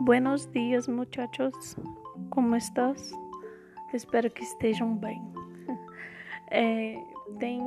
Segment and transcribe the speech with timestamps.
[0.00, 1.76] Buenos dias, muchachos.
[2.30, 3.10] Como estás?
[3.92, 5.20] Espero que estejam bem.
[6.50, 6.94] É,
[7.38, 7.60] tem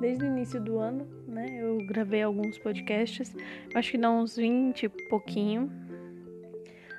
[0.00, 1.46] desde o início do ano, né?
[1.62, 3.32] Eu gravei alguns podcasts,
[3.72, 5.70] acho que dá uns 20 e pouquinho.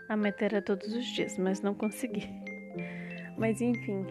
[0.08, 2.30] A meta era todos os dias, mas não consegui.
[3.38, 4.06] Mas enfim,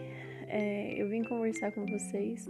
[0.47, 2.47] é, eu vim conversar com vocês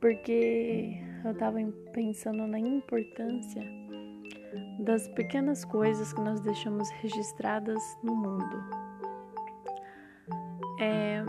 [0.00, 1.58] porque eu tava
[1.92, 3.83] pensando na importância
[4.80, 8.84] das pequenas coisas que nós deixamos registradas no mundo.
[10.80, 11.24] É,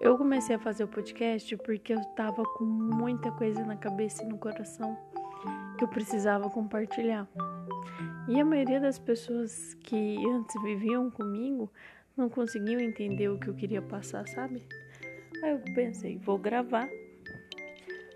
[0.00, 4.26] eu comecei a fazer o podcast porque eu tava com muita coisa na cabeça e
[4.26, 4.96] no coração
[5.76, 7.28] que eu precisava compartilhar.
[8.28, 11.70] E a maioria das pessoas que antes viviam comigo
[12.16, 14.62] não conseguiam entender o que eu queria passar, sabe?
[15.42, 16.88] Aí eu pensei, vou gravar,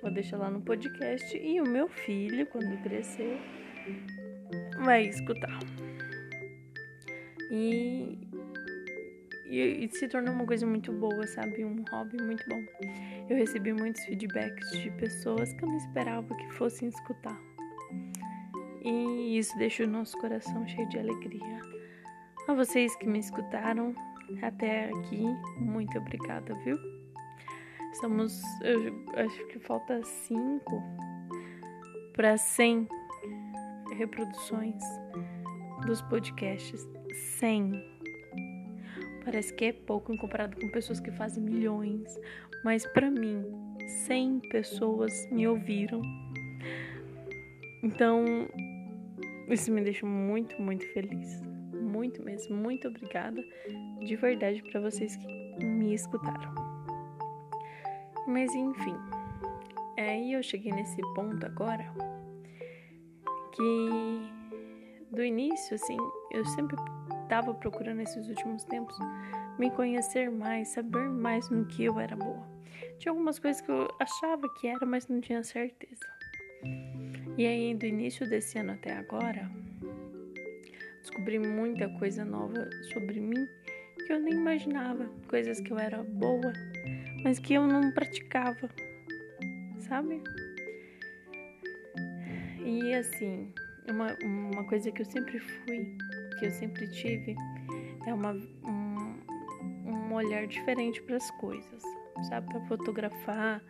[0.05, 3.41] vou deixar lá no podcast e o meu filho, quando crescer,
[4.85, 5.59] vai escutar.
[7.51, 8.19] E,
[9.47, 11.65] e, e, se tornou uma coisa muito boa, sabe?
[11.65, 12.63] Um hobby muito bom.
[13.31, 17.41] Eu recebi muitos feedbacks de pessoas que eu não esperava que fossem escutar.
[18.83, 21.61] E isso deixa o nosso coração cheio de alegria.
[22.47, 23.95] A vocês que me escutaram
[24.43, 25.25] até aqui,
[25.57, 26.77] muito obrigada, viu?
[27.95, 28.93] Estamos, eu
[29.25, 30.83] acho que falta 5
[32.13, 32.89] para 100
[33.97, 34.83] reproduções
[35.87, 36.89] dos podcasts.
[37.39, 37.73] 100.
[39.25, 42.19] Parece que é pouco comparado com pessoas que fazem milhões,
[42.65, 43.45] mas para mim,
[44.07, 46.03] 100 pessoas me ouviram.
[47.81, 48.25] Então,
[49.49, 51.41] isso me deixa muito, muito feliz.
[51.73, 52.57] Muito mesmo.
[52.57, 53.41] Muito obrigada
[54.05, 56.64] de verdade para vocês que me escutaram.
[58.27, 58.97] Mas enfim,
[59.99, 61.93] aí eu cheguei nesse ponto agora
[63.53, 64.35] que
[65.11, 65.97] do início, assim,
[66.33, 66.77] eu sempre
[67.23, 68.97] estava procurando esses últimos tempos
[69.59, 72.45] me conhecer mais, saber mais no que eu era boa.
[72.99, 76.05] Tinha algumas coisas que eu achava que era, mas não tinha certeza.
[77.37, 79.51] E aí, do início desse ano até agora,
[81.01, 83.47] descobri muita coisa nova sobre mim
[84.07, 86.53] que eu nem imaginava, coisas que eu era boa
[87.25, 88.69] mas que eu não praticava,
[89.81, 90.23] sabe?
[92.63, 93.51] E assim,
[93.91, 95.97] uma, uma coisa que eu sempre fui,
[96.39, 97.35] que eu sempre tive,
[98.07, 99.17] é uma, um,
[99.87, 101.83] um olhar diferente para as coisas,
[102.29, 102.47] sabe?
[102.47, 103.63] Para fotografar,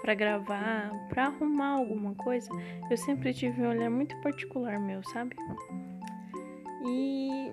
[0.00, 2.48] para gravar, para arrumar alguma coisa,
[2.90, 5.36] eu sempre tive um olhar muito particular meu, sabe?
[6.86, 7.52] E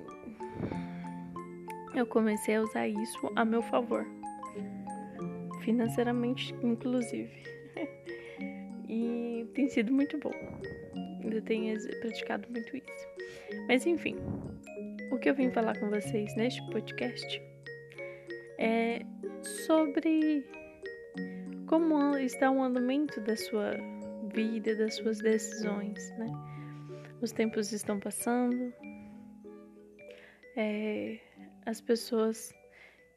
[1.93, 4.18] eu comecei a usar isso a meu favor
[5.59, 7.43] financeiramente, inclusive.
[8.87, 10.33] e tem sido muito bom.
[11.23, 13.07] Eu tenho praticado muito isso.
[13.67, 14.15] Mas enfim,
[15.11, 17.41] o que eu vim falar com vocês neste podcast
[18.57, 19.01] é
[19.65, 20.45] sobre
[21.67, 23.73] como está o andamento da sua
[24.33, 26.27] vida, das suas decisões, né?
[27.21, 28.73] Os tempos estão passando,
[30.55, 31.19] é,
[31.65, 32.53] as pessoas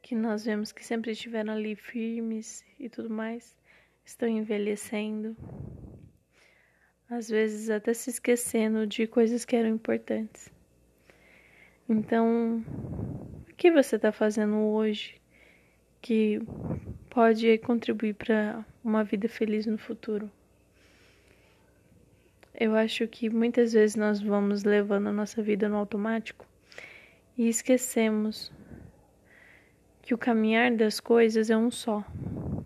[0.02, 3.56] que nós vemos que sempre estiveram ali firmes e tudo mais,
[4.04, 5.36] estão envelhecendo,
[7.08, 10.52] às vezes até se esquecendo de coisas que eram importantes.
[11.88, 12.64] Então,
[13.48, 15.20] o que você está fazendo hoje
[16.00, 16.40] que
[17.08, 20.30] pode contribuir para uma vida feliz no futuro?
[22.54, 26.46] Eu acho que muitas vezes nós vamos levando a nossa vida no automático
[27.36, 28.52] e esquecemos
[30.02, 32.04] que o caminhar das coisas é um só.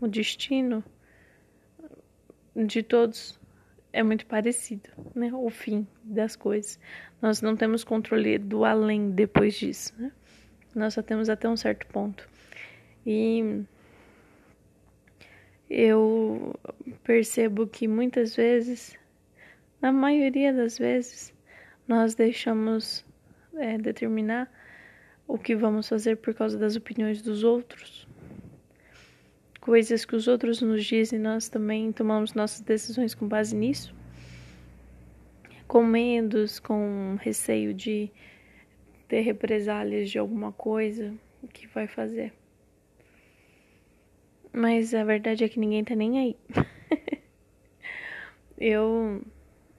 [0.01, 0.83] O destino
[2.55, 3.39] de todos
[3.93, 5.31] é muito parecido, né?
[5.33, 6.79] O fim das coisas.
[7.21, 10.11] Nós não temos controle do além depois disso, né?
[10.75, 12.29] Nós só temos até um certo ponto.
[13.07, 13.65] E
[15.69, 16.55] eu
[17.05, 18.97] percebo que muitas vezes,
[19.81, 21.33] na maioria das vezes,
[21.87, 23.05] nós deixamos
[23.55, 24.51] é, determinar
[25.27, 28.07] o que vamos fazer por causa das opiniões dos outros.
[29.61, 33.95] Coisas que os outros nos dizem, nós também tomamos nossas decisões com base nisso.
[35.67, 38.11] Com medos, com receio de
[39.09, 41.13] ter represálias de alguma coisa
[41.53, 42.33] que vai fazer.
[44.53, 46.37] Mas a verdade é que ninguém tá nem aí.
[48.57, 49.23] eu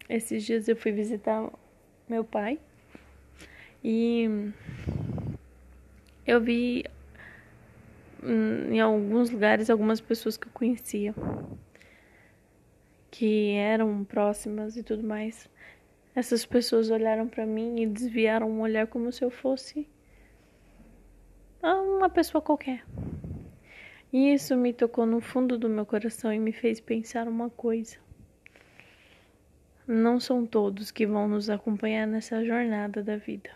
[0.10, 1.52] esses dias eu fui visitar
[2.08, 2.60] meu pai
[3.84, 4.52] e
[6.28, 6.84] eu vi
[8.22, 11.16] hum, em alguns lugares algumas pessoas que eu conhecia
[13.10, 15.50] que eram próximas e tudo mais
[16.14, 19.88] essas pessoas olharam para mim e desviaram um olhar como se eu fosse
[21.98, 22.84] uma pessoa qualquer.
[24.14, 27.98] E isso me tocou no fundo do meu coração e me fez pensar uma coisa.
[29.86, 33.50] Não são todos que vão nos acompanhar nessa jornada da vida.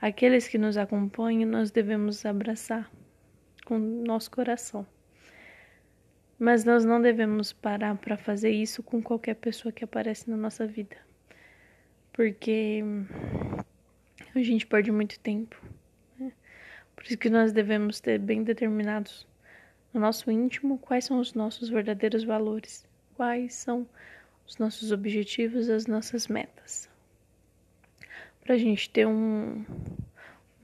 [0.00, 2.90] Aqueles que nos acompanham, nós devemos abraçar
[3.64, 4.86] com nosso coração.
[6.38, 10.66] Mas nós não devemos parar para fazer isso com qualquer pessoa que aparece na nossa
[10.66, 10.96] vida.
[12.12, 12.82] Porque
[14.34, 15.60] a gente perde muito tempo.
[16.18, 16.30] Né?
[16.94, 19.26] Por isso que nós devemos ter bem determinados
[19.94, 23.88] no nosso íntimo quais são os nossos verdadeiros valores, quais são
[24.46, 26.88] os nossos objetivos, as nossas metas.
[28.46, 29.64] Para a gente ter um,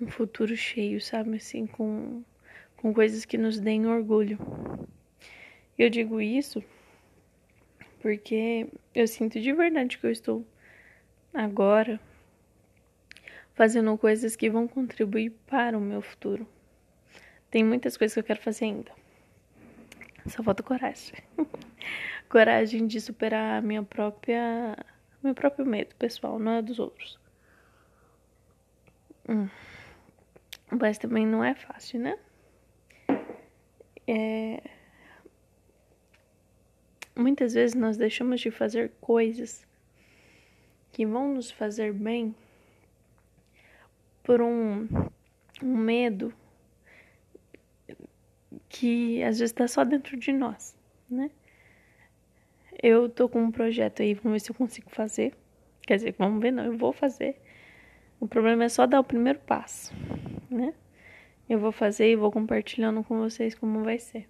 [0.00, 1.34] um futuro cheio, sabe?
[1.34, 2.22] Assim, com,
[2.76, 4.38] com coisas que nos deem orgulho.
[5.76, 6.62] Eu digo isso
[8.00, 10.46] porque eu sinto de verdade que eu estou
[11.34, 12.00] agora
[13.54, 16.46] fazendo coisas que vão contribuir para o meu futuro.
[17.50, 18.92] Tem muitas coisas que eu quero fazer ainda.
[20.28, 21.14] Só falta coragem.
[22.30, 24.76] coragem de superar a minha própria
[25.20, 27.18] meu próprio medo pessoal, não é dos outros.
[29.28, 29.48] Hum.
[30.70, 32.18] Mas também não é fácil, né?
[34.06, 34.62] É...
[37.14, 39.66] Muitas vezes nós deixamos de fazer coisas
[40.90, 42.34] que vão nos fazer bem
[44.22, 44.88] por um,
[45.62, 46.32] um medo
[48.68, 50.76] que às vezes está só dentro de nós,
[51.08, 51.30] né?
[52.82, 55.34] Eu tô com um projeto aí, vamos ver se eu consigo fazer.
[55.86, 57.40] Quer dizer, vamos ver, não, eu vou fazer.
[58.22, 59.92] O problema é só dar o primeiro passo,
[60.48, 60.72] né?
[61.48, 64.28] Eu vou fazer e vou compartilhando com vocês como vai ser.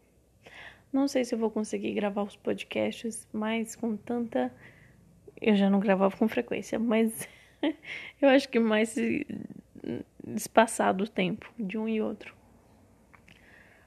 [0.90, 4.50] Não sei se eu vou conseguir gravar os podcasts mais com tanta.
[5.38, 7.28] Eu já não gravava com frequência, mas
[8.18, 8.96] eu acho que mais
[10.34, 12.34] espaçado o tempo de um e outro.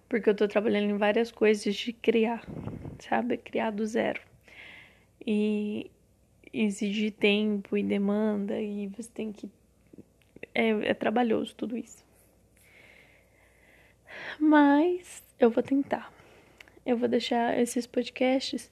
[0.08, 2.46] Porque eu tô trabalhando em várias coisas de criar,
[3.00, 3.38] sabe?
[3.38, 4.22] Criar do zero.
[5.26, 5.90] E
[6.54, 9.50] exige tempo e demanda, e você tem que
[10.56, 12.04] é, é trabalhoso tudo isso.
[14.40, 16.12] Mas eu vou tentar.
[16.86, 18.72] Eu vou deixar esses podcasts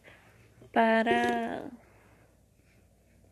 [0.71, 1.69] para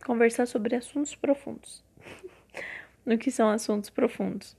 [0.05, 1.83] conversar sobre assuntos profundos.
[3.05, 4.57] no que são assuntos profundos.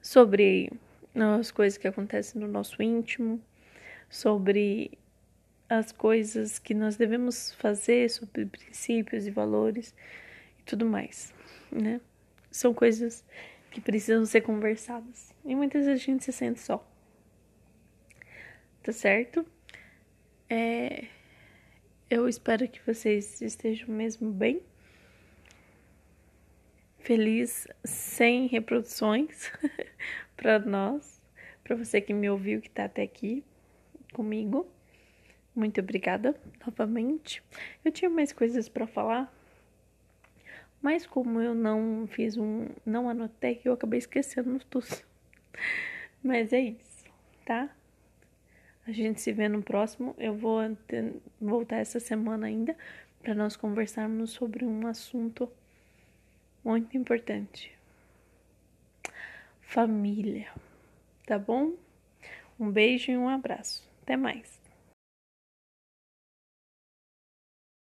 [0.00, 0.70] Sobre
[1.14, 3.42] as coisas que acontecem no nosso íntimo,
[4.08, 4.96] sobre
[5.68, 9.94] as coisas que nós devemos fazer, sobre princípios e valores
[10.60, 11.34] e tudo mais,
[11.70, 12.00] né?
[12.50, 13.24] São coisas
[13.70, 15.34] que precisam ser conversadas.
[15.44, 16.86] E muitas vezes a gente se sente só.
[18.82, 19.46] Tá certo?
[20.48, 21.06] É...
[22.10, 24.62] Eu espero que vocês estejam mesmo bem.
[26.98, 29.52] Feliz sem reproduções
[30.36, 31.22] para nós,
[31.62, 33.44] para você que me ouviu, que tá até aqui
[34.12, 34.66] comigo.
[35.54, 36.34] Muito obrigada
[36.64, 37.42] novamente.
[37.84, 39.32] Eu tinha mais coisas para falar,
[40.82, 42.68] mas como eu não fiz um.
[42.84, 44.86] não anotei, eu acabei esquecendo tudo.
[46.22, 47.04] Mas é isso,
[47.44, 47.68] tá?
[48.86, 50.14] A gente se vê no próximo.
[50.18, 50.60] Eu vou
[51.40, 52.76] voltar essa semana ainda
[53.22, 55.50] para nós conversarmos sobre um assunto
[56.64, 57.76] muito importante.
[59.60, 60.48] Família.
[61.26, 61.74] Tá bom?
[62.58, 63.86] Um beijo e um abraço.
[64.02, 64.57] Até mais.